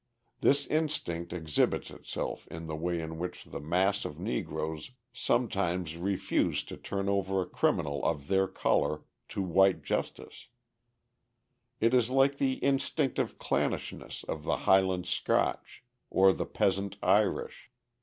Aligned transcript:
This 0.39 0.65
instinct 0.65 1.31
exhibits 1.31 1.91
itself 1.91 2.47
in 2.47 2.65
the 2.65 2.75
way 2.75 2.99
in 2.99 3.19
which 3.19 3.43
the 3.45 3.59
mass 3.59 4.03
of 4.03 4.17
Negroes 4.17 4.89
sometimes 5.13 5.95
refuse 5.95 6.63
to 6.63 6.75
turn 6.75 7.07
over 7.07 7.39
a 7.39 7.45
criminal 7.45 8.03
of 8.03 8.27
their 8.27 8.47
colour 8.47 9.03
to 9.29 9.43
white 9.43 9.83
justice; 9.83 10.47
it 11.79 11.93
is 11.93 12.09
like 12.09 12.39
the 12.39 12.63
instinctive 12.63 13.37
clannishness 13.37 14.23
of 14.23 14.41
the 14.43 14.57
Highland 14.65 15.05
Scotch 15.05 15.83
or 16.09 16.33
the 16.33 16.47
peasant 16.47 16.97
Irish. 17.03 17.69